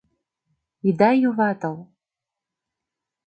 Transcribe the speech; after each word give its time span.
—Ида 0.89 1.09
юватыл. 1.27 1.75